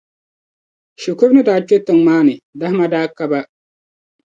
[1.01, 3.39] Shikuru ni daa kpe tiŋa maa ni, dahima daa ka ba.